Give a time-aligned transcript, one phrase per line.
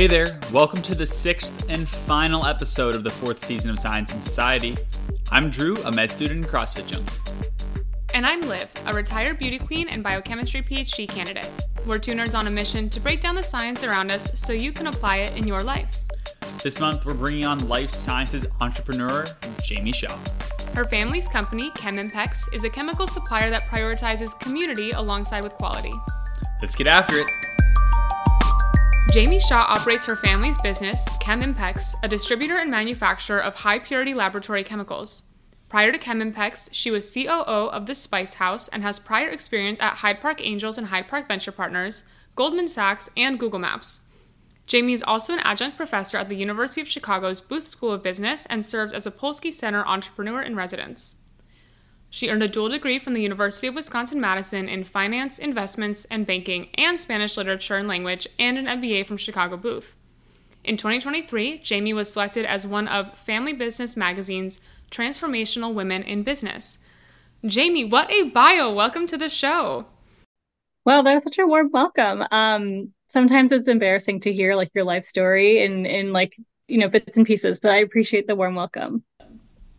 [0.00, 4.14] Hey there, welcome to the sixth and final episode of the fourth season of Science
[4.14, 4.74] in Society.
[5.30, 7.18] I'm Drew, a med student and CrossFit junkie.
[8.14, 11.50] And I'm Liv, a retired beauty queen and biochemistry PhD candidate.
[11.84, 14.72] We're two nerds on a mission to break down the science around us so you
[14.72, 15.98] can apply it in your life.
[16.62, 19.26] This month, we're bringing on life sciences entrepreneur
[19.62, 20.18] Jamie Shah.
[20.74, 25.92] Her family's company, ChemImpex, is a chemical supplier that prioritizes community alongside with quality.
[26.62, 27.30] Let's get after it.
[29.10, 34.62] Jamie Shah operates her family's business, ChemImpex, a distributor and manufacturer of high purity laboratory
[34.62, 35.24] chemicals.
[35.68, 39.94] Prior to ChemImpex, she was COO of the Spice House and has prior experience at
[39.94, 42.04] Hyde Park Angels and Hyde Park Venture Partners,
[42.36, 44.02] Goldman Sachs, and Google Maps.
[44.68, 48.46] Jamie is also an adjunct professor at the University of Chicago's Booth School of Business
[48.46, 51.16] and serves as a Polsky Center entrepreneur in residence.
[52.12, 56.26] She earned a dual degree from the University of Wisconsin Madison in finance, investments, and
[56.26, 59.94] banking, and Spanish literature and language, and an MBA from Chicago Booth.
[60.64, 64.58] In 2023, Jamie was selected as one of Family Business Magazine's
[64.90, 66.78] Transformational Women in Business.
[67.46, 68.74] Jamie, what a bio!
[68.74, 69.86] Welcome to the show.
[70.84, 72.24] Well, that was such a warm welcome.
[72.32, 76.88] Um, sometimes it's embarrassing to hear like your life story in in like you know
[76.88, 79.04] bits and pieces, but I appreciate the warm welcome.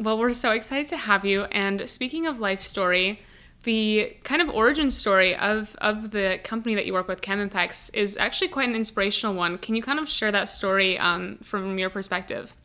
[0.02, 1.44] Well, we're so excited to have you.
[1.44, 3.19] And speaking of life story,
[3.63, 8.17] the kind of origin story of, of the company that you work with, ChemImpex, is
[8.17, 9.59] actually quite an inspirational one.
[9.59, 12.55] Can you kind of share that story um, from your perspective?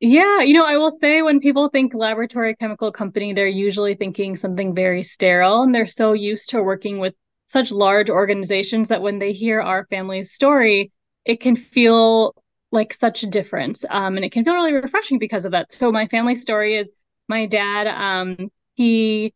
[0.00, 4.34] Yeah, you know, I will say when people think laboratory chemical company, they're usually thinking
[4.34, 7.14] something very sterile, and they're so used to working with
[7.48, 10.90] such large organizations that when they hear our family's story,
[11.26, 12.34] it can feel
[12.70, 13.84] like such a difference.
[13.88, 15.72] Um, and it can feel really refreshing because of that.
[15.72, 16.90] So my family story is
[17.28, 19.34] my dad, um, he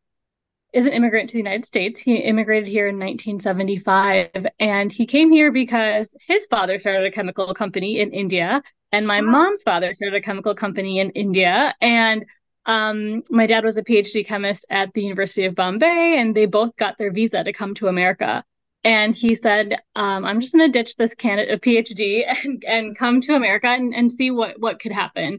[0.73, 2.01] is an immigrant to the United States.
[2.01, 7.53] He immigrated here in 1975 and he came here because his father started a chemical
[7.53, 12.25] company in India and my mom's father started a chemical company in India and
[12.65, 16.75] um, my dad was a PhD chemist at the University of Bombay and they both
[16.77, 18.45] got their visa to come to America
[18.85, 22.99] and he said, um, "I'm just going to ditch this candidate, a PhD, and and
[22.99, 25.39] come to America and, and see what what could happen."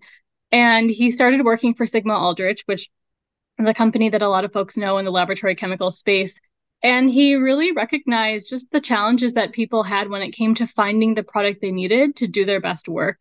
[0.51, 2.89] And he started working for Sigma Aldrich, which
[3.59, 6.39] is a company that a lot of folks know in the laboratory chemical space.
[6.83, 11.15] And he really recognized just the challenges that people had when it came to finding
[11.15, 13.19] the product they needed to do their best work.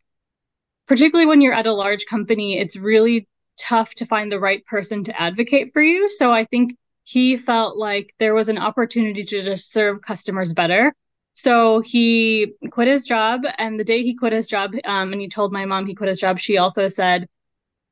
[0.88, 3.28] Particularly when you're at a large company, it's really
[3.59, 6.09] tough to find the right person to advocate for you.
[6.09, 10.94] So I think he felt like there was an opportunity to just serve customers better.
[11.34, 13.42] So he quit his job.
[13.58, 16.08] And the day he quit his job, um, and he told my mom he quit
[16.08, 17.28] his job, she also said,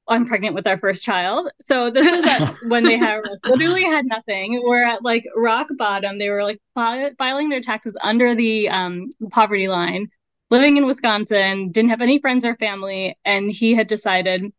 [0.08, 1.50] I'm pregnant with our first child.
[1.68, 4.60] So this at, when they had like, literally had nothing.
[4.64, 6.18] We're at like rock bottom.
[6.18, 10.08] They were like filing their taxes under the um, poverty line,
[10.50, 13.16] living in Wisconsin, didn't have any friends or family.
[13.24, 14.52] And he had decided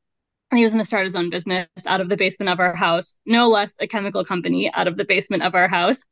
[0.58, 3.18] he was going to start his own business out of the basement of our house,
[3.26, 6.04] no less a chemical company out of the basement of our house.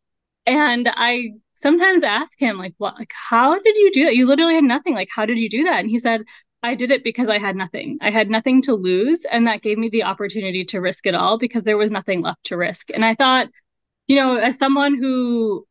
[0.45, 4.16] And I sometimes ask him, like, what, like, how did you do that?
[4.16, 4.94] You literally had nothing.
[4.94, 5.81] Like, how did you do that?
[5.81, 6.23] And he said,
[6.63, 7.97] I did it because I had nothing.
[8.01, 9.25] I had nothing to lose.
[9.25, 12.45] And that gave me the opportunity to risk it all because there was nothing left
[12.45, 12.89] to risk.
[12.94, 13.47] And I thought,
[14.07, 15.66] you know, as someone who,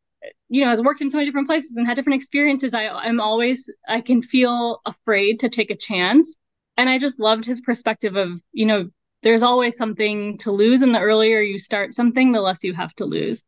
[0.48, 3.20] you know, has worked in so many different places and had different experiences, I am
[3.20, 6.36] always, I can feel afraid to take a chance
[6.78, 8.88] and I just loved his perspective of, you know,
[9.22, 10.80] there's always something to lose.
[10.80, 13.42] And the earlier you start something, the less you have to lose.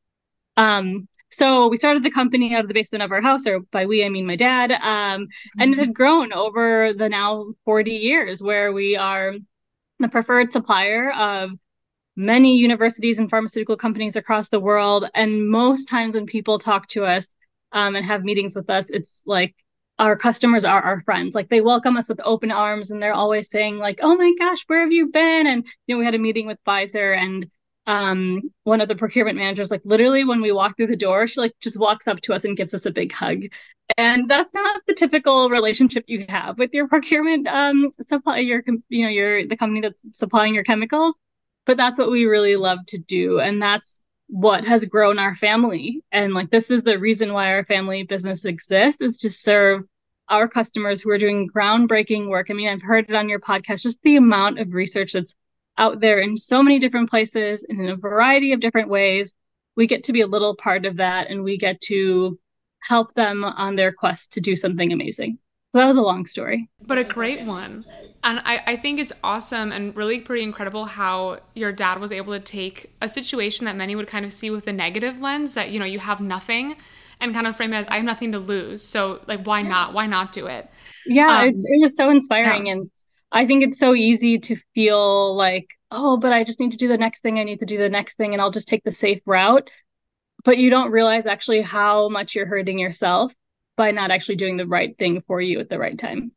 [0.56, 3.86] Um, so we started the company out of the basement of our house, or by
[3.86, 4.72] we, I mean my dad.
[4.72, 5.60] Um, mm-hmm.
[5.60, 9.34] And it had grown over the now 40 years where we are
[10.00, 11.50] the preferred supplier of
[12.16, 15.08] many universities and pharmaceutical companies across the world.
[15.14, 17.28] And most times when people talk to us
[17.70, 19.54] um, and have meetings with us, it's like,
[20.00, 21.34] our customers are our friends.
[21.34, 24.64] Like they welcome us with open arms and they're always saying like, "Oh my gosh,
[24.66, 27.46] where have you been?" And you know, we had a meeting with Pfizer and
[27.86, 31.40] um one of the procurement managers like literally when we walk through the door, she
[31.40, 33.42] like just walks up to us and gives us a big hug.
[33.98, 39.04] And that's not the typical relationship you have with your procurement um supply your you
[39.04, 41.14] know, your the company that's supplying your chemicals,
[41.66, 43.99] but that's what we really love to do and that's
[44.30, 46.02] what has grown our family.
[46.12, 49.82] And like this is the reason why our family business exists is to serve
[50.28, 52.46] our customers who are doing groundbreaking work.
[52.48, 55.34] I mean i've heard it on your podcast just the amount of research that's
[55.78, 59.34] out there in so many different places and in a variety of different ways.
[59.74, 62.38] We get to be a little part of that and we get to
[62.80, 65.38] help them on their quest to do something amazing
[65.72, 67.84] that was a long story but a great one
[68.22, 72.34] and I, I think it's awesome and really pretty incredible how your dad was able
[72.34, 75.70] to take a situation that many would kind of see with a negative lens that,
[75.70, 76.76] you know, you have nothing
[77.20, 78.82] and kind of frame it as I have nothing to lose.
[78.82, 79.94] So like why not?
[79.94, 80.68] Why not do it?
[81.06, 82.74] Yeah, um, it's it was so inspiring yeah.
[82.74, 82.90] and
[83.32, 86.88] I think it's so easy to feel like, oh, but I just need to do
[86.88, 87.38] the next thing.
[87.38, 89.70] I need to do the next thing and I'll just take the safe route.
[90.44, 93.32] But you don't realize actually how much you're hurting yourself
[93.80, 96.32] by not actually doing the right thing for you at the right time.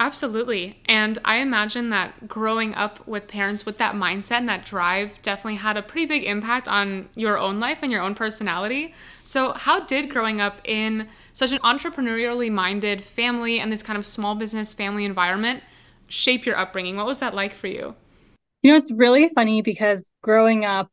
[0.00, 0.82] Absolutely.
[0.84, 5.54] And I imagine that growing up with parents with that mindset and that drive definitely
[5.54, 8.92] had a pretty big impact on your own life and your own personality.
[9.22, 14.04] So, how did growing up in such an entrepreneurially minded family and this kind of
[14.04, 15.62] small business family environment
[16.08, 16.96] shape your upbringing?
[16.98, 17.94] What was that like for you?
[18.62, 20.90] You know, it's really funny because growing up,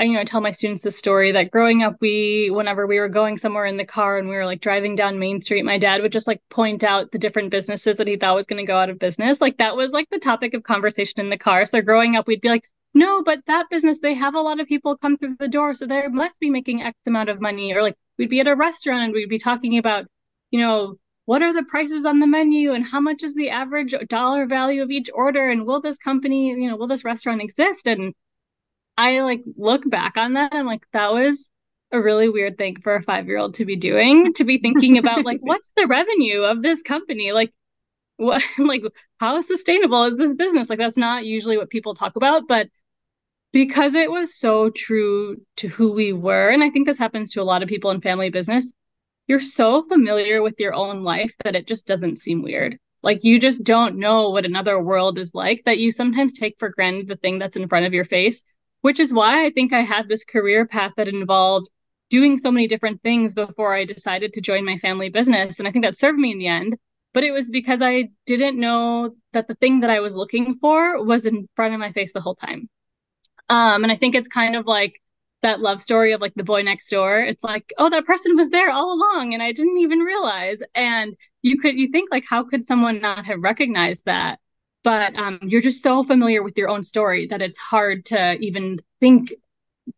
[0.00, 3.08] I, you know, tell my students this story that growing up, we, whenever we were
[3.08, 6.02] going somewhere in the car and we were like driving down Main Street, my dad
[6.02, 8.78] would just like point out the different businesses that he thought was going to go
[8.78, 9.40] out of business.
[9.40, 11.66] Like that was like the topic of conversation in the car.
[11.66, 14.68] So growing up, we'd be like, no, but that business, they have a lot of
[14.68, 15.74] people come through the door.
[15.74, 17.74] So they must be making X amount of money.
[17.74, 20.06] Or like we'd be at a restaurant and we'd be talking about,
[20.52, 23.94] you know, what are the prices on the menu and how much is the average
[24.08, 27.86] dollar value of each order and will this company you know will this restaurant exist
[27.86, 28.14] and
[28.98, 31.50] i like look back on that and like that was
[31.90, 34.98] a really weird thing for a five year old to be doing to be thinking
[34.98, 37.32] about like what's the revenue of this company?
[37.32, 37.50] Like
[38.16, 38.82] what like
[39.18, 40.68] how sustainable is this business?
[40.68, 42.68] Like that's not usually what people talk about but
[43.50, 47.40] because it was so true to who we were and i think this happens to
[47.40, 48.74] a lot of people in family business
[49.28, 52.78] you're so familiar with your own life that it just doesn't seem weird.
[53.02, 56.70] Like you just don't know what another world is like that you sometimes take for
[56.70, 58.42] granted the thing that's in front of your face,
[58.80, 61.70] which is why I think I had this career path that involved
[62.10, 65.58] doing so many different things before I decided to join my family business.
[65.58, 66.76] And I think that served me in the end.
[67.14, 71.02] But it was because I didn't know that the thing that I was looking for
[71.02, 72.68] was in front of my face the whole time.
[73.48, 75.00] Um, and I think it's kind of like
[75.42, 78.48] that love story of like the boy next door it's like oh that person was
[78.48, 82.42] there all along and i didn't even realize and you could you think like how
[82.42, 84.40] could someone not have recognized that
[84.84, 88.78] but um, you're just so familiar with your own story that it's hard to even
[89.00, 89.34] think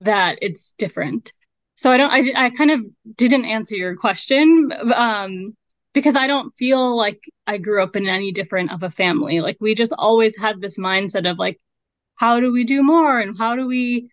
[0.01, 1.33] that it's different.
[1.75, 2.81] So i don't i, I kind of
[3.17, 5.57] didn't answer your question um,
[5.95, 9.41] because i don't feel like i grew up in any different of a family.
[9.41, 11.59] Like we just always had this mindset of like
[12.17, 13.19] how do we do more?
[13.19, 14.11] And how do we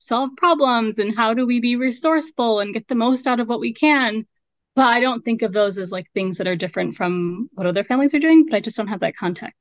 [0.00, 0.98] solve problems?
[0.98, 4.26] And how do we be resourceful and get the most out of what we can?
[4.74, 7.84] But i don't think of those as like things that are different from what other
[7.84, 9.56] families are doing but i just don't have that context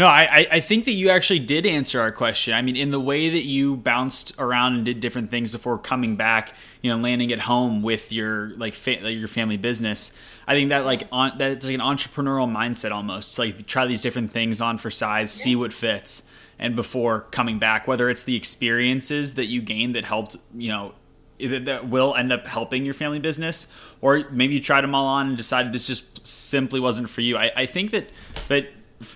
[0.00, 2.54] no, I, I think that you actually did answer our question.
[2.54, 6.16] I mean, in the way that you bounced around and did different things before coming
[6.16, 10.10] back, you know, landing at home with your like fa- your family business.
[10.46, 13.32] I think that like on that's like an entrepreneurial mindset almost.
[13.32, 16.22] It's like try these different things on for size, see what fits
[16.58, 20.94] and before coming back, whether it's the experiences that you gained that helped, you know,
[21.40, 23.66] that will end up helping your family business,
[24.00, 27.36] or maybe you tried them all on and decided this just simply wasn't for you.
[27.36, 28.08] I, I think that
[28.48, 28.66] that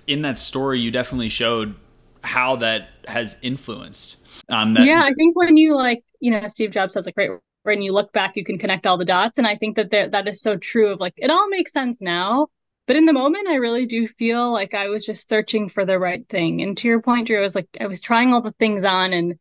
[0.07, 1.75] in that story you definitely showed
[2.23, 4.17] how that has influenced.
[4.49, 7.31] Um, that- yeah, I think when you like, you know, Steve Jobs says like, right,
[7.63, 10.07] when you look back, you can connect all the dots, and I think that there,
[10.09, 10.89] that is so true.
[10.89, 12.47] Of like, it all makes sense now
[12.87, 15.99] but in the moment i really do feel like i was just searching for the
[15.99, 18.53] right thing and to your point drew i was like i was trying all the
[18.53, 19.35] things on and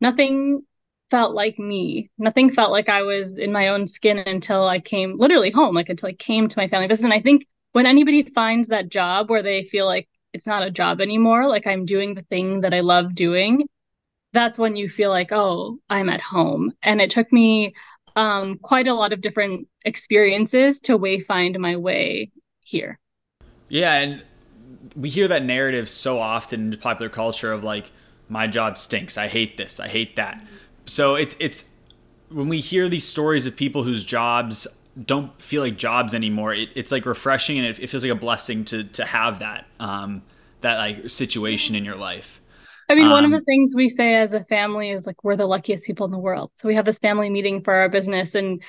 [0.00, 0.62] nothing
[1.10, 5.18] felt like me nothing felt like i was in my own skin until i came
[5.18, 7.46] literally home like until i came to my family business and i think
[7.78, 11.66] when anybody finds that job where they feel like it's not a job anymore like
[11.66, 13.62] i'm doing the thing that i love doing
[14.32, 17.72] that's when you feel like oh i'm at home and it took me
[18.18, 22.98] um, quite a lot of different experiences to wayfind my way here.
[23.68, 24.24] Yeah, and
[24.96, 27.92] we hear that narrative so often in popular culture of like
[28.28, 29.16] my job stinks.
[29.16, 29.78] I hate this.
[29.78, 30.44] I hate that.
[30.86, 31.70] So it's it's
[32.28, 34.66] when we hear these stories of people whose jobs
[35.04, 38.16] don't feel like jobs anymore, it, it's like refreshing and it, it, feels like a
[38.16, 40.22] blessing to to have that um,
[40.60, 42.40] that like situation in your life.
[42.88, 45.22] I mean, um, one of the um, things we say as a family is like
[45.22, 46.50] we're the luckiest people in the world.
[46.56, 48.62] So we have this family meeting for our business and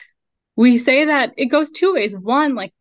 [0.55, 2.17] we say that it goes two ways.
[2.17, 2.73] One, like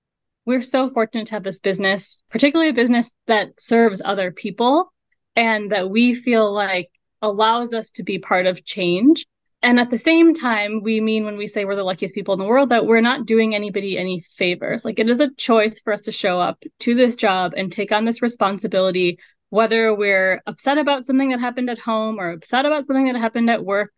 [0.46, 4.92] we're so fortunate to have this business, particularly a business that serves other people
[5.36, 6.90] and that we feel like
[7.22, 9.26] allows us to be part of change.
[9.62, 12.40] And at the same time, we mean when we say we're the luckiest people in
[12.40, 14.84] the world that we're not doing anybody any favors.
[14.84, 17.90] Like it is a choice for us to show up to this job and take
[17.90, 19.18] on this responsibility,
[19.50, 23.50] whether we're upset about something that happened at home or upset about something that happened
[23.50, 23.92] at work.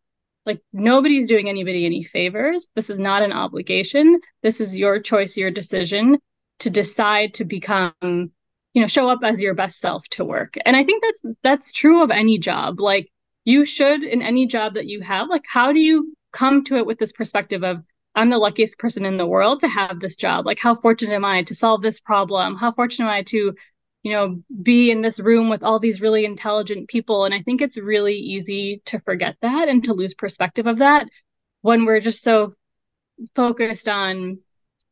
[0.46, 2.68] Like nobody's doing anybody any favors.
[2.74, 4.18] This is not an obligation.
[4.42, 6.18] This is your choice, your decision
[6.60, 10.76] to decide to become you know show up as your best self to work and
[10.76, 13.10] i think that's that's true of any job like
[13.44, 16.86] you should in any job that you have like how do you come to it
[16.86, 17.82] with this perspective of
[18.14, 20.44] I'm the luckiest person in the world to have this job.
[20.46, 22.56] Like, how fortunate am I to solve this problem?
[22.56, 23.54] How fortunate am I to,
[24.02, 27.24] you know, be in this room with all these really intelligent people?
[27.24, 31.08] And I think it's really easy to forget that and to lose perspective of that
[31.62, 32.54] when we're just so
[33.36, 34.38] focused on,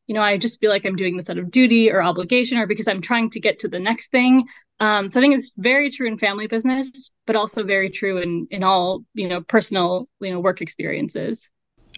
[0.07, 2.67] you know, I just feel like I'm doing this out of duty or obligation or
[2.67, 4.45] because I'm trying to get to the next thing.
[4.79, 8.47] Um, so I think it's very true in family business, but also very true in
[8.49, 11.47] in all you know personal you know work experiences.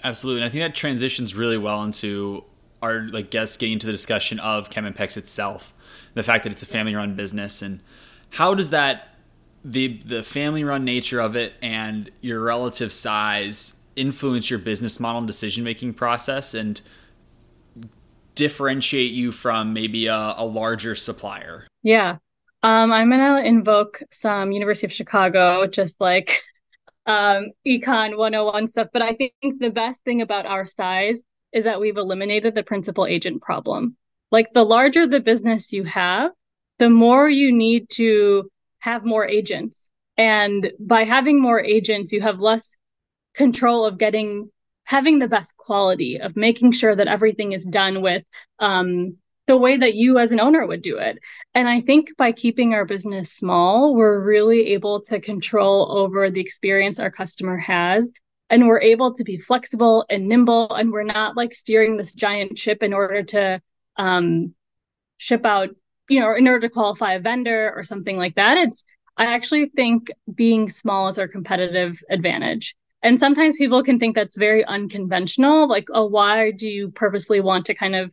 [0.03, 2.43] Absolutely, and I think that transitions really well into
[2.81, 5.73] our like guests getting into the discussion of ChemImpex itself,
[6.15, 7.81] the fact that it's a family-run business, and
[8.31, 9.09] how does that
[9.63, 15.27] the the family-run nature of it and your relative size influence your business model and
[15.27, 16.81] decision-making process and
[18.33, 21.67] differentiate you from maybe a, a larger supplier?
[21.83, 22.17] Yeah,
[22.63, 26.43] um, I'm gonna invoke some University of Chicago, just like
[27.05, 28.87] um, Econ 101 stuff.
[28.93, 33.05] But I think the best thing about our size is that we've eliminated the principal
[33.05, 33.97] agent problem.
[34.31, 36.31] Like the larger the business you have,
[36.77, 38.49] the more you need to
[38.79, 39.89] have more agents.
[40.17, 42.75] And by having more agents, you have less
[43.33, 44.49] control of getting
[44.83, 48.23] having the best quality of making sure that everything is done with
[48.59, 49.17] um,
[49.51, 51.19] the way that you as an owner would do it.
[51.53, 56.39] And I think by keeping our business small, we're really able to control over the
[56.39, 58.09] experience our customer has.
[58.49, 62.57] And we're able to be flexible and nimble, and we're not like steering this giant
[62.57, 63.61] ship in order to
[63.97, 64.55] um,
[65.17, 65.67] ship out,
[66.07, 68.57] you know, in order to qualify a vendor or something like that.
[68.57, 68.85] It's,
[69.17, 72.73] I actually think being small is our competitive advantage.
[73.03, 75.67] And sometimes people can think that's very unconventional.
[75.67, 78.11] Like, oh, why do you purposely want to kind of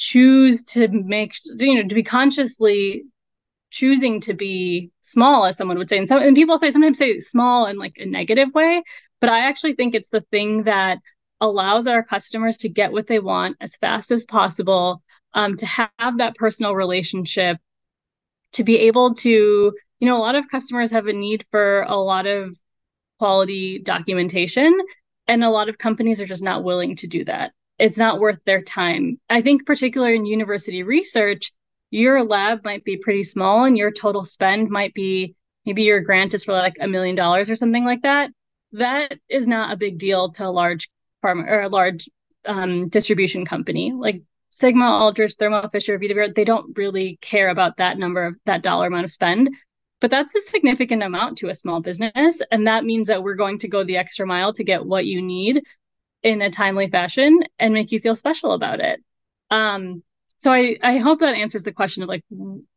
[0.00, 3.04] choose to make you know to be consciously
[3.70, 5.98] choosing to be small as someone would say.
[5.98, 8.82] And some and people say sometimes say small in like a negative way
[9.20, 10.98] but i actually think it's the thing that
[11.40, 15.02] allows our customers to get what they want as fast as possible
[15.34, 17.58] um, to have that personal relationship
[18.52, 19.30] to be able to
[20.00, 22.56] you know a lot of customers have a need for a lot of
[23.18, 24.76] quality documentation
[25.28, 28.38] and a lot of companies are just not willing to do that it's not worth
[28.44, 29.18] their time.
[29.28, 31.52] I think, particularly in university research,
[31.90, 35.34] your lab might be pretty small and your total spend might be
[35.66, 38.30] maybe your grant is for like a million dollars or something like that.
[38.72, 40.88] That is not a big deal to a large
[41.24, 42.08] pharma or a large
[42.46, 46.34] um, distribution company like Sigma, Aldrich, Thermo Fisher, VWR.
[46.34, 49.50] They don't really care about that number of that dollar amount of spend.
[50.00, 52.40] But that's a significant amount to a small business.
[52.50, 55.20] And that means that we're going to go the extra mile to get what you
[55.22, 55.62] need
[56.22, 59.02] in a timely fashion and make you feel special about it.
[59.50, 60.02] Um,
[60.38, 62.24] so I, I hope that answers the question of like,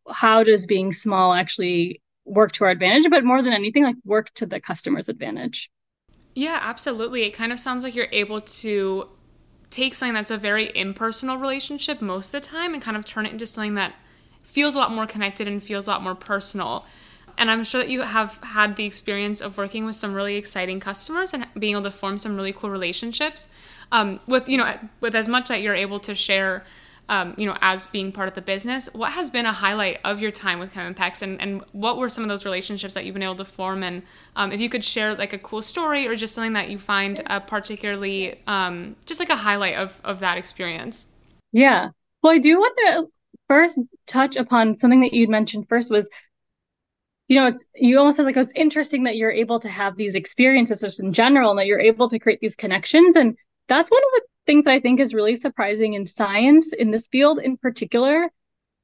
[0.09, 4.31] how does being small actually work to our advantage, but more than anything, like work
[4.35, 5.69] to the customer's advantage.
[6.35, 7.23] Yeah, absolutely.
[7.23, 9.09] It kind of sounds like you're able to
[9.69, 13.25] take something that's a very impersonal relationship most of the time and kind of turn
[13.25, 13.93] it into something that
[14.41, 16.85] feels a lot more connected and feels a lot more personal.
[17.37, 20.79] And I'm sure that you have had the experience of working with some really exciting
[20.79, 23.47] customers and being able to form some really cool relationships.
[23.91, 26.63] Um, with you know, with as much that you're able to share,
[27.09, 30.21] um, you know, as being part of the business, what has been a highlight of
[30.21, 33.23] your time with ChemImpex, and and what were some of those relationships that you've been
[33.23, 33.83] able to form?
[33.83, 34.03] And
[34.35, 37.21] um, if you could share like a cool story or just something that you find
[37.27, 41.09] uh, particularly, um, just like a highlight of of that experience.
[41.51, 41.89] Yeah.
[42.21, 43.11] Well, I do want to
[43.47, 46.09] first touch upon something that you'd mentioned first was
[47.27, 49.95] you know, it's you almost said like oh, it's interesting that you're able to have
[49.95, 53.15] these experiences just in general and that you're able to create these connections.
[53.15, 53.37] And
[53.67, 57.39] that's one of the things I think is really surprising in science in this field
[57.39, 58.29] in particular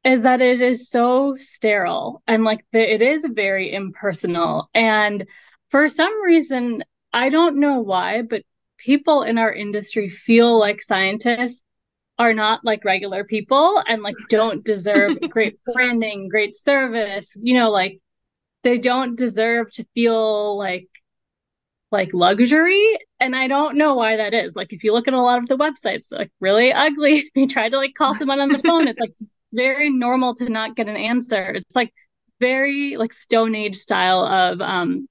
[0.04, 4.70] is that it is so sterile and like the, it is very impersonal.
[4.74, 5.26] And
[5.70, 8.44] for some reason, I don't know why, but
[8.78, 11.62] people in our industry feel like scientists
[12.18, 17.70] are not like regular people and like don't deserve great branding, great service, you know,
[17.70, 18.00] like
[18.64, 20.88] they don't deserve to feel like
[21.92, 23.00] like luxury.
[23.20, 24.56] And i don't know why that is.
[24.56, 27.32] Like if you look at a lot of the websites like really ugly.
[27.36, 28.88] You try to like call someone on the phone.
[28.88, 29.14] It's like
[29.54, 31.52] very normal to not get an answer.
[31.52, 31.94] It's like
[32.40, 35.08] very like stone age style of um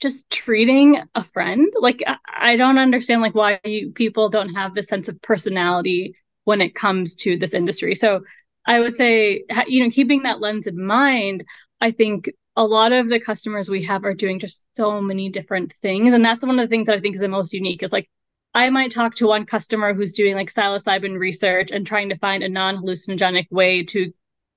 [0.00, 1.72] just treating a friend.
[1.78, 6.16] Like i, I don't understand like why you people don't have this sense of personality
[6.44, 7.94] when it comes to this industry.
[7.94, 8.22] So
[8.66, 11.44] i would say you know keeping that lens in mind
[11.82, 15.72] i think a lot of the customers we have are doing just so many different
[15.82, 16.14] things.
[16.14, 18.08] And that's one of the things that I think is the most unique is like
[18.54, 22.44] I might talk to one customer who's doing like psilocybin research and trying to find
[22.44, 24.12] a non-hallucinogenic way to,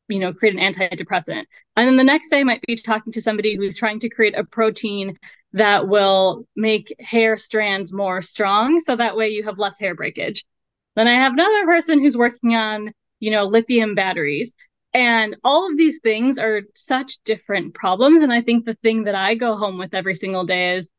[0.07, 1.45] you know, create an antidepressant.
[1.75, 4.37] And then the next day I might be talking to somebody who's trying to create
[4.37, 5.17] a protein
[5.53, 10.45] that will make hair strands more strong so that way you have less hair breakage.
[10.95, 14.53] Then I have another person who's working on, you know, lithium batteries.
[14.93, 18.23] And all of these things are such different problems.
[18.23, 20.89] And I think the thing that I go home with every single day is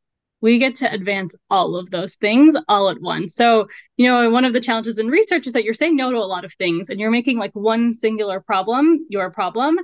[0.41, 3.35] we get to advance all of those things all at once.
[3.35, 3.67] So,
[3.97, 6.19] you know, one of the challenges in research is that you're saying no to a
[6.19, 9.77] lot of things and you're making like one singular problem your problem.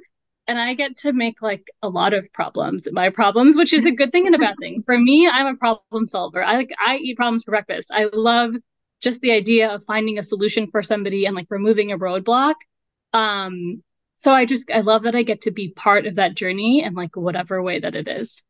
[0.47, 3.91] And I get to make like a lot of problems my problems, which is a
[3.91, 4.83] good thing and a bad thing.
[4.85, 6.43] For me, I'm a problem solver.
[6.43, 7.91] I like I eat problems for breakfast.
[7.91, 8.53] I love
[9.01, 12.53] just the idea of finding a solution for somebody and like removing a roadblock.
[13.11, 13.83] Um,
[14.15, 16.95] so I just I love that I get to be part of that journey and
[16.95, 18.41] like whatever way that it is.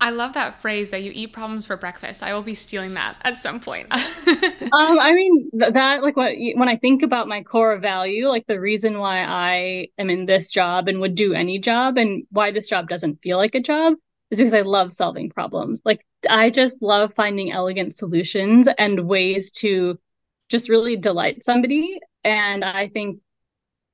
[0.00, 2.24] I love that phrase that you eat problems for breakfast.
[2.24, 3.86] I will be stealing that at some point.
[3.92, 8.46] um, I mean th- that like what when I think about my core value, like
[8.48, 12.50] the reason why I am in this job and would do any job, and why
[12.50, 13.94] this job doesn't feel like a job,
[14.32, 15.80] is because I love solving problems.
[15.84, 20.00] Like I just love finding elegant solutions and ways to
[20.48, 22.00] just really delight somebody.
[22.24, 23.20] And I think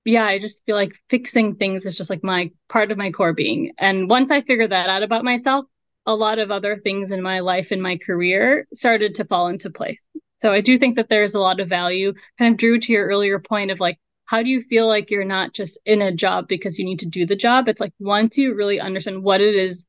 [0.08, 3.34] yeah, I just feel like fixing things is just like my part of my core
[3.34, 3.72] being.
[3.78, 5.66] And once I figured that out about myself,
[6.06, 9.68] a lot of other things in my life and my career started to fall into
[9.68, 9.98] place.
[10.40, 12.14] So I do think that there's a lot of value.
[12.38, 15.24] Kind of drew to your earlier point of like, how do you feel like you're
[15.24, 17.68] not just in a job because you need to do the job?
[17.68, 19.84] It's like once you really understand what it is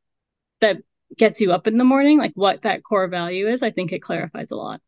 [0.60, 0.78] that
[1.18, 4.02] gets you up in the morning, like what that core value is, I think it
[4.02, 4.82] clarifies a lot.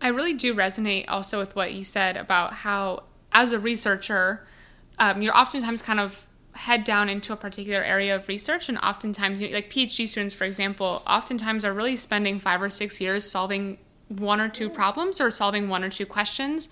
[0.00, 4.46] I really do resonate also with what you said about how, as a researcher,
[4.98, 9.40] um, you're oftentimes kind of head down into a particular area of research and oftentimes
[9.40, 13.78] like phd students for example oftentimes are really spending five or six years solving
[14.08, 16.70] one or two problems or solving one or two questions.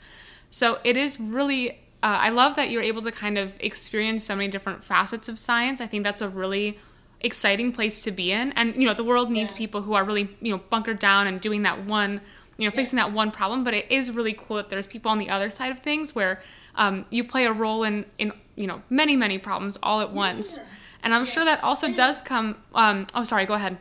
[0.51, 4.37] So it is really uh, i love that you're able to kind of experience so
[4.37, 5.81] many different facets of science.
[5.81, 6.79] I think that's a really
[7.21, 8.53] exciting place to be in.
[8.53, 9.59] And you know the world needs yeah.
[9.59, 12.21] people who are really you know bunkered down and doing that one
[12.59, 13.65] you know fixing that one problem.
[13.65, 16.41] But it is really cool that there's people on the other side of things where
[16.77, 20.59] um, you play a role in in you know many many problems all at once.
[21.03, 23.79] And i'm sure that also does come um, oh sorry go ahead.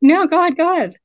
[0.00, 0.96] No go ahead go ahead.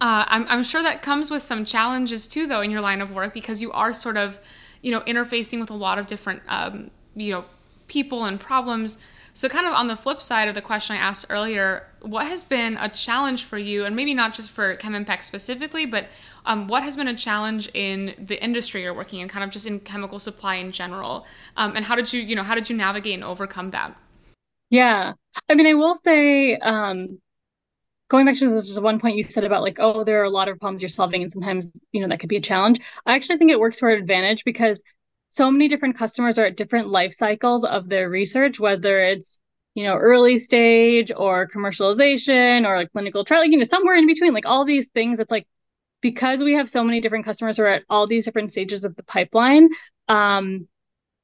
[0.00, 3.12] Uh, I'm, I'm sure that comes with some challenges too though in your line of
[3.12, 4.38] work because you are sort of
[4.82, 7.44] you know interfacing with a lot of different um, you know
[7.86, 8.98] people and problems
[9.34, 12.44] so, kind of on the flip side of the question I asked earlier, what has
[12.44, 16.06] been a challenge for you, and maybe not just for ChemImpex specifically, but
[16.46, 19.66] um, what has been a challenge in the industry you're working in, kind of just
[19.66, 22.76] in chemical supply in general, um, and how did you, you know, how did you
[22.76, 23.96] navigate and overcome that?
[24.70, 25.14] Yeah,
[25.48, 27.20] I mean, I will say, um,
[28.08, 30.48] going back to just one point you said about like, oh, there are a lot
[30.48, 32.78] of problems you're solving, and sometimes you know that could be a challenge.
[33.04, 34.82] I actually think it works to our advantage because
[35.34, 39.40] so many different customers are at different life cycles of their research, whether it's
[39.74, 44.32] you know early stage or commercialization or like clinical trial, you know somewhere in between,
[44.32, 45.18] like all these things.
[45.18, 45.46] It's like
[46.00, 48.94] because we have so many different customers who are at all these different stages of
[48.94, 49.70] the pipeline.
[50.08, 50.68] Um,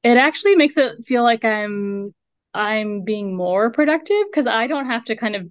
[0.03, 2.13] it actually makes it feel like I'm
[2.53, 5.47] I'm being more productive because I don't have to kind of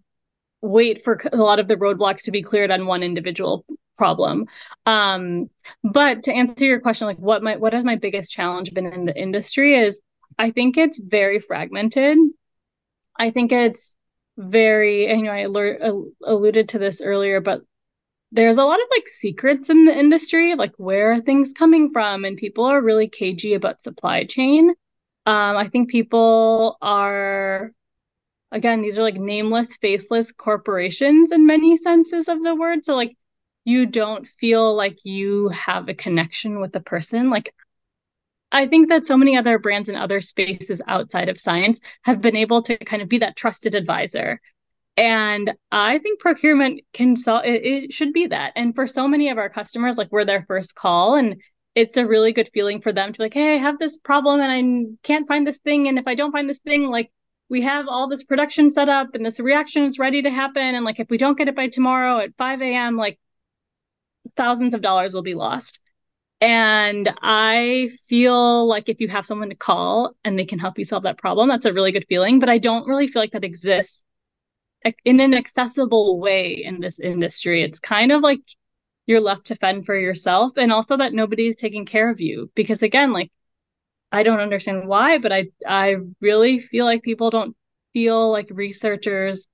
[0.61, 3.65] wait for a lot of the roadblocks to be cleared on one individual
[4.01, 4.47] problem.
[4.87, 5.51] Um,
[5.85, 9.05] but to answer your question, like what my what has my biggest challenge been in
[9.05, 10.01] the industry is
[10.39, 12.17] I think it's very fragmented.
[13.19, 13.95] I think it's
[14.39, 15.43] very, you know, I
[16.33, 17.61] alluded to this earlier, but
[18.33, 22.25] there's a lot of like secrets in the industry, like where are things coming from,
[22.25, 24.71] and people are really cagey about supply chain.
[25.27, 27.73] Um, I think people are
[28.53, 32.85] again, these are like nameless, faceless corporations in many senses of the word.
[32.85, 33.17] So like
[33.65, 37.53] you don't feel like you have a connection with the person like
[38.53, 42.37] I think that so many other brands and other spaces outside of science have been
[42.37, 44.41] able to kind of be that trusted advisor.
[44.97, 48.53] And I think procurement can solve it, it should be that.
[48.57, 51.41] And for so many of our customers, like we're their first call and
[51.75, 54.51] it's a really good feeling for them to like, hey, I have this problem and
[54.51, 55.87] I can't find this thing.
[55.89, 57.11] And if I don't find this thing, like
[57.49, 60.75] we have all this production set up and this reaction is ready to happen.
[60.75, 63.19] And like if we don't get it by tomorrow at 5 a.m., like
[64.37, 65.81] thousands of dollars will be lost.
[66.41, 70.85] And I feel like if you have someone to call and they can help you
[70.85, 72.39] solve that problem, that's a really good feeling.
[72.39, 74.03] But I don't really feel like that exists
[75.05, 77.63] in an accessible way in this industry.
[77.63, 78.41] It's kind of like
[79.07, 82.51] you're left to fend for yourself and also that nobody's taking care of you.
[82.55, 83.31] Because again, like
[84.13, 87.57] I don't understand why, but I I really feel like people don't
[87.93, 89.47] feel like researchers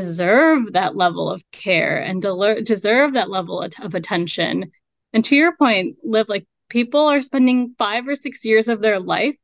[0.00, 4.72] deserve that level of care and de- deserve that level of, attention.
[5.12, 9.00] And to your point, Liv like people are spending five or six years of their
[9.00, 9.36] life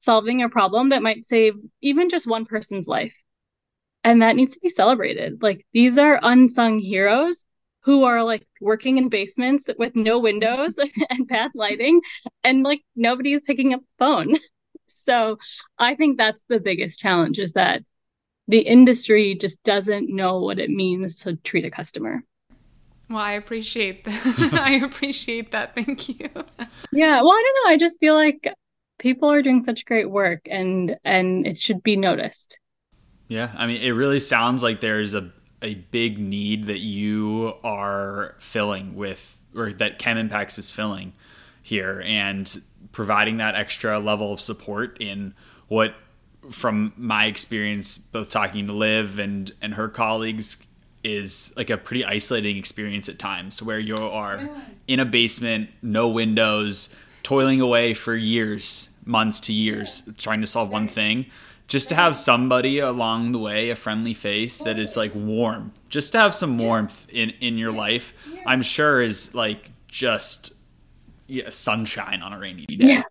[0.00, 3.14] solving a problem that might save even just one person's life.
[4.04, 5.42] and that needs to be celebrated.
[5.42, 7.44] Like these are unsung heroes
[7.82, 10.76] who are like working in basements with no windows
[11.10, 12.00] and bad lighting
[12.44, 14.36] and like nobody is picking up the phone.
[14.90, 15.38] So
[15.78, 17.82] I think that's the biggest challenge is that
[18.48, 22.24] the industry just doesn't know what it means to treat a customer.
[23.10, 24.52] Well, I appreciate that.
[24.54, 25.74] I appreciate that.
[25.74, 26.28] Thank you.
[26.90, 27.20] Yeah.
[27.20, 27.70] Well, I don't know.
[27.72, 28.52] I just feel like
[28.98, 32.58] people are doing such great work and and it should be noticed.
[33.28, 33.52] Yeah.
[33.56, 35.30] I mean, it really sounds like there's a
[35.60, 41.12] a big need that you are filling with or that Chemimpex is filling
[41.62, 45.34] here and providing that extra level of support in
[45.66, 45.94] what
[46.50, 50.56] from my experience both talking to Liv and and her colleagues
[51.04, 54.48] is like a pretty isolating experience at times where you are
[54.88, 56.88] in a basement, no windows,
[57.22, 61.26] toiling away for years, months to years trying to solve one thing.
[61.68, 66.12] Just to have somebody along the way, a friendly face that is like warm, just
[66.12, 68.12] to have some warmth in in your life,
[68.46, 70.54] I'm sure is like just
[71.26, 72.76] yeah, sunshine on a rainy day.
[72.78, 73.02] Yeah.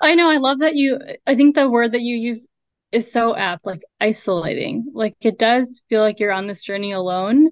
[0.00, 0.30] I know.
[0.30, 0.98] I love that you.
[1.26, 2.46] I think the word that you use
[2.94, 4.90] is so apt, like isolating.
[4.94, 7.50] Like it does feel like you're on this journey alone.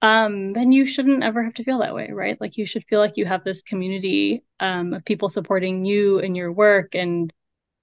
[0.00, 2.40] Um, then you shouldn't ever have to feel that way, right?
[2.40, 6.36] Like you should feel like you have this community um, of people supporting you and
[6.36, 7.32] your work and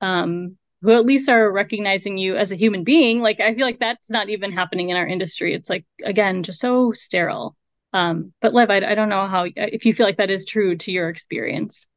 [0.01, 3.21] um, who at least are recognizing you as a human being.
[3.21, 5.53] Like I feel like that's not even happening in our industry.
[5.53, 7.55] It's like again, just so sterile.
[7.93, 10.75] Um, but Liv, I, I don't know how if you feel like that is true
[10.77, 11.87] to your experience.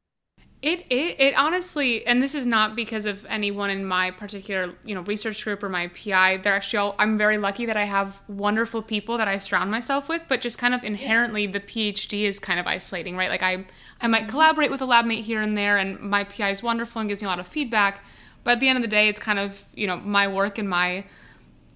[0.63, 4.95] It, it it honestly, and this is not because of anyone in my particular you
[4.95, 6.37] know research group or my PI.
[6.37, 6.95] They're actually all.
[6.97, 10.21] I'm very lucky that I have wonderful people that I surround myself with.
[10.29, 13.29] But just kind of inherently, the PhD is kind of isolating, right?
[13.29, 13.65] Like I
[13.99, 14.29] I might mm-hmm.
[14.29, 17.21] collaborate with a lab mate here and there, and my PI is wonderful and gives
[17.21, 18.01] me a lot of feedback.
[18.45, 20.69] But at the end of the day, it's kind of you know my work and
[20.69, 21.03] my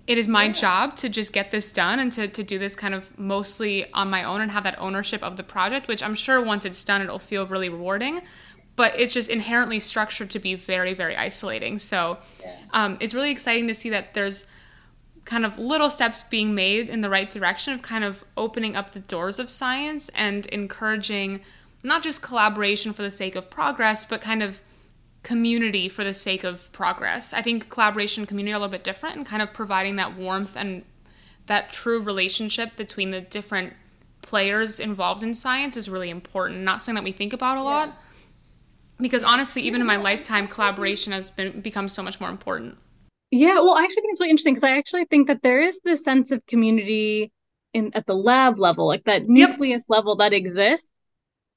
[0.07, 0.53] it is my yeah.
[0.53, 4.09] job to just get this done and to, to do this kind of mostly on
[4.09, 7.01] my own and have that ownership of the project, which I'm sure once it's done,
[7.01, 8.21] it'll feel really rewarding
[8.77, 11.77] but it's just inherently structured to be very very isolating.
[11.79, 12.19] So
[12.71, 14.45] um, it's really exciting to see that there's
[15.25, 18.93] kind of little steps being made in the right direction of kind of opening up
[18.93, 21.41] the doors of science and encouraging
[21.83, 24.61] not just collaboration for the sake of progress but kind of
[25.23, 27.33] community for the sake of progress.
[27.33, 30.15] I think collaboration and community are a little bit different and kind of providing that
[30.15, 30.83] warmth and
[31.47, 33.73] that true relationship between the different
[34.21, 36.59] players involved in science is really important.
[36.59, 37.97] Not something that we think about a lot
[38.99, 42.77] because honestly even in my lifetime collaboration has been become so much more important.
[43.31, 45.81] Yeah well i actually think it's really interesting because i actually think that there is
[45.83, 47.31] this sense of community
[47.73, 49.89] in at the lab level like that nucleus yep.
[49.89, 50.91] level that exists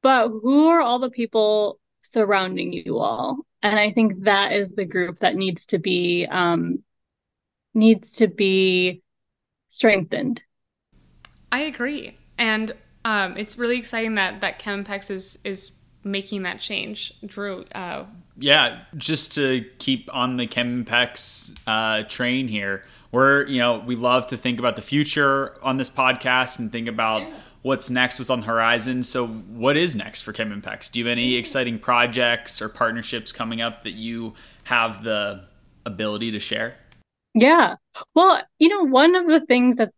[0.03, 3.39] but who are all the people surrounding you all?
[3.63, 6.83] And i think that is the group that needs to be um
[7.75, 9.03] needs to be
[9.69, 10.43] strengthened.
[11.53, 12.17] I agree.
[12.39, 12.73] And
[13.05, 15.73] um it's really exciting that that chemimpex is is
[16.05, 17.65] making that change, Drew?
[17.75, 18.07] Uh,
[18.39, 24.27] yeah, just to keep on the Chemimpex uh, train here, we're you know we love
[24.29, 27.35] to think about the future on this podcast and think about yeah.
[27.63, 29.03] what's next, what's on the horizon.
[29.03, 30.91] So, what is next for Chemimpex?
[30.91, 34.35] Do you have any exciting projects or partnerships coming up that you
[34.65, 35.45] have the
[35.85, 36.77] ability to share?
[37.35, 37.77] Yeah,
[38.15, 39.93] well, you know, one of the things that's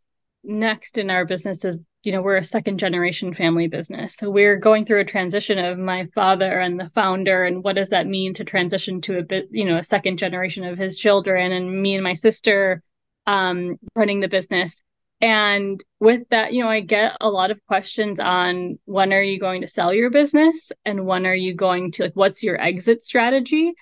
[0.45, 4.17] next in our business is you know we're a second generation family business.
[4.17, 7.91] So we're going through a transition of my father and the founder and what does
[7.91, 11.53] that mean to transition to a bit you know a second generation of his children
[11.53, 12.83] and me and my sister
[13.27, 14.83] um, running the business.
[15.21, 19.39] And with that you know i get a lot of questions on when are you
[19.39, 23.05] going to sell your business and when are you going to like what's your exit
[23.05, 23.75] strategy?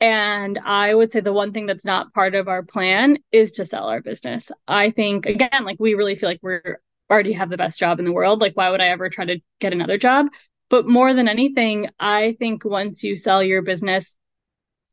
[0.00, 3.66] And I would say the one thing that's not part of our plan is to
[3.66, 4.52] sell our business.
[4.68, 8.04] I think, again, like we really feel like we're already have the best job in
[8.04, 8.40] the world.
[8.40, 10.26] Like, why would I ever try to get another job?
[10.70, 14.16] But more than anything, I think once you sell your business,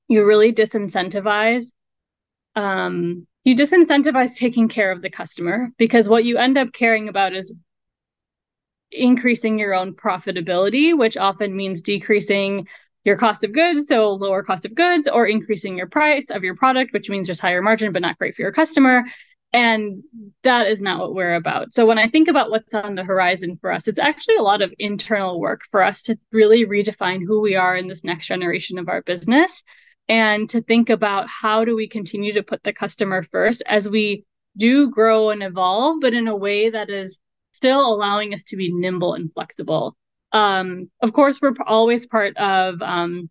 [0.08, 1.72] you really disincentivize.
[2.56, 7.34] Um, you disincentivize taking care of the customer because what you end up caring about
[7.34, 7.56] is
[8.92, 12.68] increasing your own profitability, which often means decreasing
[13.04, 16.56] your cost of goods, so lower cost of goods, or increasing your price of your
[16.56, 19.04] product, which means just higher margin, but not great for your customer.
[19.54, 20.04] And
[20.44, 21.74] that is not what we're about.
[21.74, 24.62] So when I think about what's on the horizon for us, it's actually a lot
[24.62, 28.80] of internal work for us to really redefine who we are in this next generation
[28.80, 29.64] of our business
[30.08, 34.26] and to think about how do we continue to put the customer first as we
[34.58, 37.20] do grow and evolve, but in a way that is
[37.52, 39.96] still allowing us to be nimble and flexible.
[40.32, 43.30] Um, of course, we're always part of um,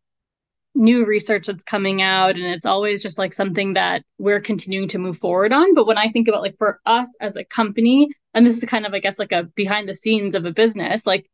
[0.75, 4.99] new research that's coming out and it's always just like something that we're continuing to
[4.99, 5.75] move forward on.
[5.75, 8.87] But when i think about like for us as a company and this is kind
[8.87, 11.29] of i guess like a behind the scenes of a business like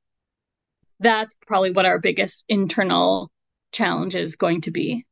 [1.00, 3.30] that's probably what our biggest internal
[3.72, 5.04] challenge is going to be.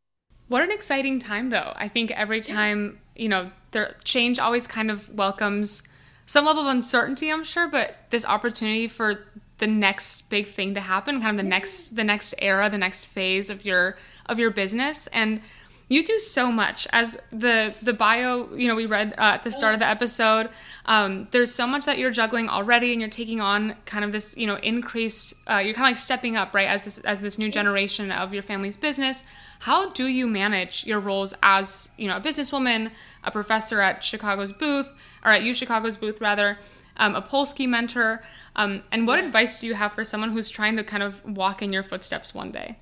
[0.48, 1.72] What an exciting time though.
[1.76, 5.82] I think every time you know the change always kind of welcomes
[6.26, 9.24] some level of uncertainty i'm sure but this opportunity for
[9.58, 13.06] the next big thing to happen kind of the next the next era the next
[13.06, 15.06] phase of your of your business.
[15.08, 15.40] And
[15.88, 16.86] you do so much.
[16.92, 20.48] As the the bio you know we read uh, at the start of the episode
[20.86, 24.36] um, there's so much that you're juggling already and you're taking on kind of this
[24.36, 27.38] you know increased uh, you're kind of like stepping up right as this as this
[27.38, 29.24] new generation of your family's business.
[29.60, 32.90] How do you manage your roles as you know a businesswoman
[33.22, 34.86] a professor at chicago's booth
[35.24, 36.58] or at u chicago's booth rather
[36.96, 38.22] um, a polsky mentor
[38.56, 41.62] um, and what advice do you have for someone who's trying to kind of walk
[41.62, 42.76] in your footsteps one day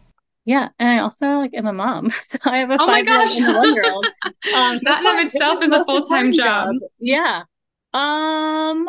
[0.44, 2.10] yeah, and I also like am a mom.
[2.30, 4.06] So I have a oh year old and a one year old.
[4.52, 6.74] Um, so that in of itself is a full time job.
[6.74, 6.90] job.
[6.98, 7.42] Yeah.
[7.94, 8.88] Um,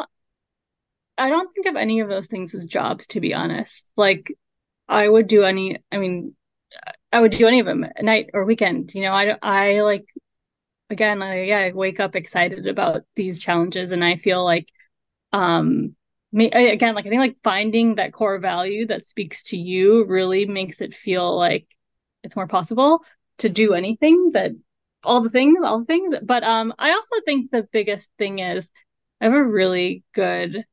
[1.17, 3.87] I don't think of any of those things as jobs, to be honest.
[3.95, 4.35] Like,
[4.87, 5.77] I would do any.
[5.91, 6.35] I mean,
[7.11, 8.93] I would do any of them at night or weekend.
[8.95, 10.05] You know, I I like
[10.89, 11.21] again.
[11.21, 14.67] I yeah, I wake up excited about these challenges, and I feel like
[15.33, 15.95] um
[16.33, 20.81] again like i think like finding that core value that speaks to you really makes
[20.81, 21.67] it feel like
[22.23, 23.03] it's more possible
[23.37, 24.51] to do anything that
[25.03, 28.71] all the things all the things but um i also think the biggest thing is
[29.19, 30.65] i have a really good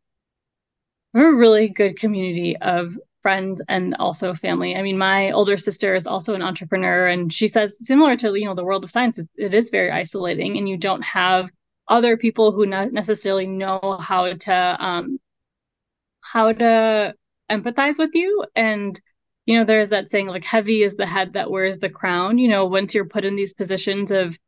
[1.15, 4.77] I have a really good community of friends and also family.
[4.77, 8.47] I mean, my older sister is also an entrepreneur, and she says similar to you
[8.47, 11.51] know the world of science, it is very isolating, and you don't have
[11.91, 15.19] other people who not necessarily know how to um,
[16.23, 17.15] how to
[17.51, 18.45] empathize with you.
[18.55, 18.99] And
[19.47, 22.39] you know there's that saying like heavy is the head that wears the crown.
[22.39, 24.39] You know once you're put in these positions of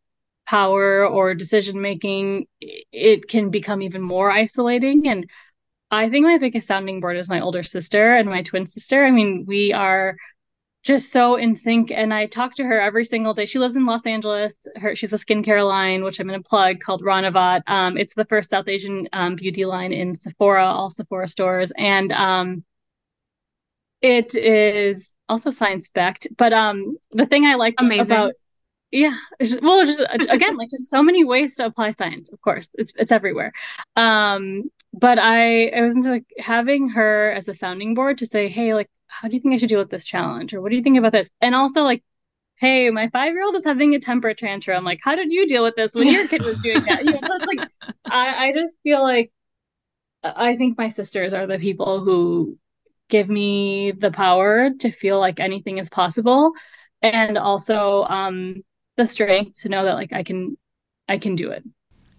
[0.47, 5.09] power or decision making it can become even more isolating.
[5.09, 5.29] And
[5.91, 9.05] i think my biggest sounding board is my older sister and my twin sister.
[9.05, 10.17] I mean we are
[10.83, 11.91] just so in sync.
[11.91, 13.47] And I talk to her every single day.
[13.47, 14.67] She lives in Los Angeles.
[14.77, 17.63] Her she's a skincare line, which I'm going to plug, called Ranavat.
[17.67, 22.13] Um, it's the first South Asian um, beauty line in Sephora, all Sephora stores, and
[22.13, 22.65] um,
[24.01, 26.27] it is also science backed.
[26.37, 28.17] But um, the thing I like Amazing.
[28.17, 28.33] about
[28.93, 29.17] yeah
[29.63, 33.11] well just again like just so many ways to apply science of course it's it's
[33.11, 33.51] everywhere
[33.97, 38.49] um but i i was into like having her as a sounding board to say
[38.49, 40.55] hey like how do you think I should deal with this challenge?
[40.55, 41.31] Or what do you think about this?
[41.41, 42.03] And also like,
[42.57, 44.85] hey, my five year old is having a temper tantrum.
[44.85, 47.05] Like, how did you deal with this when your kid was doing that?
[47.05, 47.63] You know, so it's like
[48.11, 49.33] I, I just feel like
[50.25, 52.59] I think my sisters are the people who
[53.09, 56.53] give me the power to feel like anything is possible
[57.03, 58.63] and also um
[58.97, 60.57] the strength to know that like I can
[61.09, 61.65] I can do it.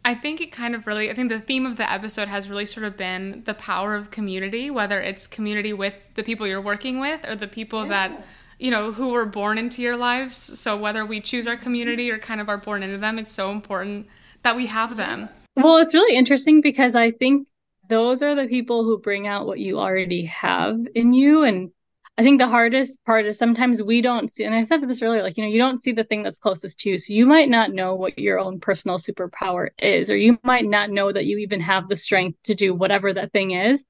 [0.06, 2.66] I think it kind of really, I think the theme of the episode has really
[2.66, 7.00] sort of been the power of community, whether it's community with the people you're working
[7.00, 7.90] with or the people yeah.
[7.90, 8.26] that,
[8.60, 10.60] you know, who were born into your lives.
[10.60, 13.52] So whether we choose our community or kind of are born into them, it's so
[13.52, 14.08] important
[14.44, 15.30] that we have them.
[15.56, 17.48] Well, it's really interesting because I think
[17.90, 21.44] those are the people who bring out what you already have in you.
[21.44, 21.72] And
[22.18, 25.24] I think the hardest part is sometimes we don't see, and I said this earlier,
[25.24, 26.98] like, you know, you don't see the thing that's closest to you.
[27.00, 30.92] So you might not know what your own personal superpower is, or you might not
[30.92, 33.84] know that you even have the strength to do whatever that thing is.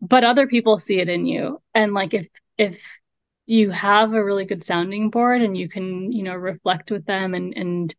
[0.00, 1.60] But other people see it in you.
[1.74, 2.78] And like if if
[3.46, 7.34] you have a really good sounding board and you can, you know, reflect with them
[7.34, 7.94] and and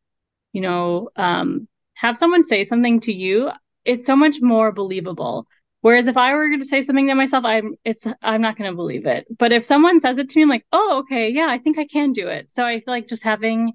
[0.54, 3.52] you know, um have someone say something to you,
[3.86, 5.48] it's so much more believable
[5.88, 8.70] Whereas if I were going to say something to myself, I'm it's I'm not going
[8.70, 9.26] to believe it.
[9.38, 11.86] But if someone says it to me, I'm like, oh, okay, yeah, I think I
[11.86, 12.52] can do it.
[12.52, 13.72] So I feel like just having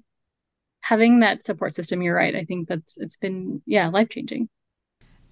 [0.81, 2.03] having that support system.
[2.03, 2.35] You're right.
[2.35, 4.47] I think that's it's been yeah life changing.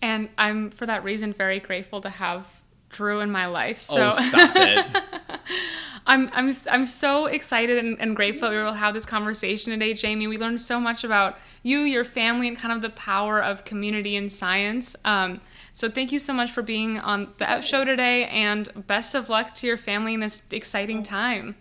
[0.02, 2.48] And I'm for that reason very grateful to have
[2.90, 3.80] Drew in my life.
[3.80, 5.04] So oh, stop it.
[6.08, 10.26] I'm I'm I'm so excited and, and grateful we will have this conversation today, Jamie.
[10.26, 14.16] We learned so much about you, your family, and kind of the power of community
[14.16, 14.96] and science.
[15.06, 15.42] Um,
[15.82, 19.30] so thank you so much for being on the F show today, and best of
[19.30, 21.56] luck to your family in this exciting time.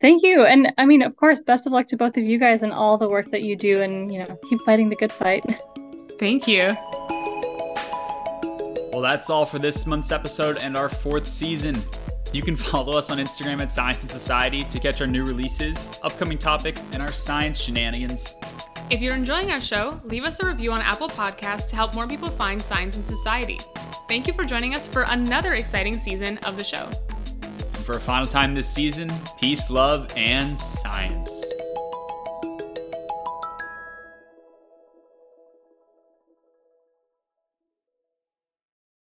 [0.00, 2.62] Thank you, and I mean, of course, best of luck to both of you guys
[2.62, 5.42] and all the work that you do, and you know, keep fighting the good fight.
[6.20, 6.76] Thank you.
[8.92, 11.76] Well, that's all for this month's episode and our fourth season.
[12.32, 15.90] You can follow us on Instagram at Science in Society to catch our new releases,
[16.04, 18.36] upcoming topics, and our science shenanigans.
[18.90, 22.06] If you're enjoying our show, leave us a review on Apple Podcasts to help more
[22.06, 23.58] people find science in society.
[24.08, 26.90] Thank you for joining us for another exciting season of the show.
[27.84, 31.44] for a final time this season, peace, love, and science.